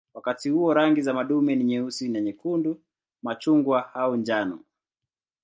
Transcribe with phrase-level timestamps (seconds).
[0.13, 2.81] Wakati huo rangi za madume ni nyeusi na nyekundu,
[3.23, 4.59] machungwa au njano.